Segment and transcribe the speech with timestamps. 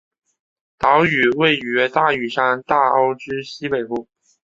[0.79, 4.07] 岛屿位于大屿山大澳之西北部。